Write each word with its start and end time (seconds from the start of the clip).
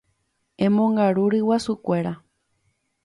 Emongaru 0.65 1.23
ryguasukuéra. 1.33 2.13